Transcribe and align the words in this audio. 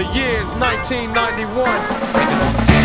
The 0.00 0.06
year 0.14 0.40
is 0.40 0.54
1991. 0.54 2.79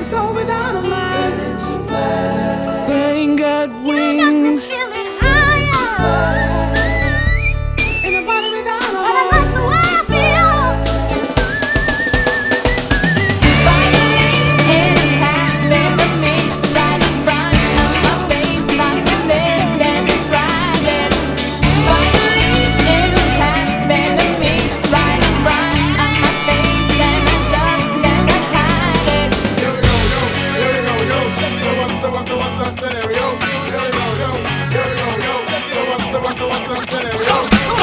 like 0.00 0.06
a 0.06 0.10
soul 0.10 0.34
without 0.34 0.76
a 0.76 0.88
mind. 0.88 1.34
Bird 1.36 1.40
that 1.40 1.68
you 1.68 1.78
fly. 1.86 2.86
They 2.88 3.36
got 3.36 3.68
wings. 3.84 4.99
Here 37.12 37.18
we. 37.18 37.79